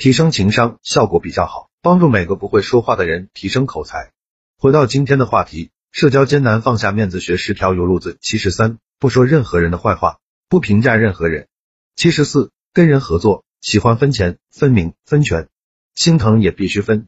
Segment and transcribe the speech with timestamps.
[0.00, 4.12] 提升情商效果比较好，帮助每个不会说话的人提升口才。
[4.56, 8.16] 回到今天的话题，社交艰难，放下面子学十条油路子。
[8.22, 10.16] 七十三，不说任何人的坏话，
[10.48, 11.48] 不评价任何人。
[11.96, 15.48] 七十四，跟人合作，喜欢分钱、分名、分权，
[15.94, 17.06] 心疼也必须分。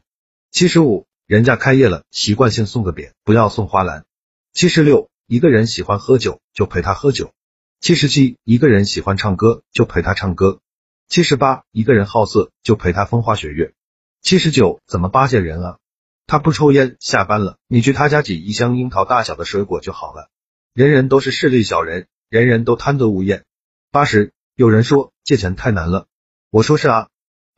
[0.51, 4.05] 七十五，人家开业了，习惯性送个匾，不要送花篮。
[4.53, 7.33] 七十六，一个人喜欢喝酒，就陪他喝酒。
[7.79, 10.59] 七十七，一个人喜欢唱歌，就陪他唱歌。
[11.13, 13.73] 七十八，一个人好色就陪他风花雪月。
[14.23, 15.77] 七十九，怎么巴结人啊？
[16.25, 20.31] 他不抽烟，下班了，你去他家挤一箱樱桃大小的水果就好了。
[20.73, 23.45] 人人都是势利小人，人人都贪得无厌。
[23.91, 26.07] 八十，有人说借钱太难了，
[26.49, 27.09] 我说是啊，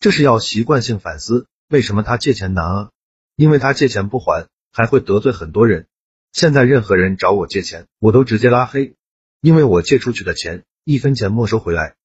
[0.02, 2.90] 这是要习惯性反思，为什么他借钱难啊？
[3.38, 5.88] 因为他借钱不还，还会得罪很多人。
[6.34, 8.96] 现在任何人找我借钱，我都直接拉黑，
[9.40, 11.96] 因为我借出去的钱一分钱没收回来。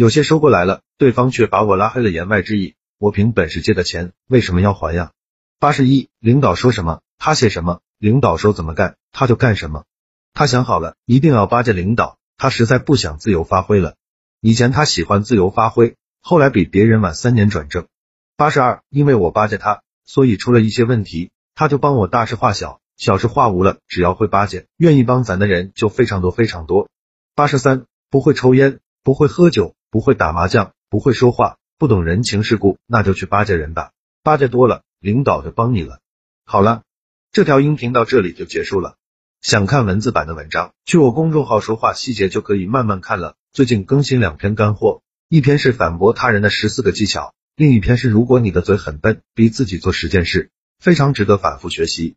[0.00, 5.12] 有些收过来了，对方却把我拉黑了，言外之意，我凭本事借的钱，为什么要还呀？
[5.58, 9.84] 八十一，领导说什么，他写什么；领导说怎么干，他就干什么。
[10.32, 13.94] 他想好了，一定要巴结领导，他实在不想自由发挥了。
[14.40, 17.86] 以前他喜欢自由发挥，后来比别人晚三年转正。
[18.38, 23.76] 八十二，因为我巴结他，所以出了一些问题，他就帮我大事化小，小事化无了。
[23.86, 26.88] 只要会巴结，愿意帮咱的人就非常多非常多。
[27.34, 29.74] 八十三，不会抽烟，不会喝酒。
[29.90, 33.90] 不会打麻将，不会说话，不懂人情世故，那就去巴结人吧。
[34.22, 36.00] 巴结多了，领导就帮你了。
[36.44, 36.82] 好了，
[37.32, 38.96] 这条音频到这里就结束了。
[39.40, 43.34] 想看文字版的文章，去我公众号说话细节就可以慢慢看了。
[43.52, 52.16] 最近更新两篇干货，一篇是反驳他人的十四个技巧，另一篇是如果你的嘴很笨，逼自己做十件事，非常值得反复学习。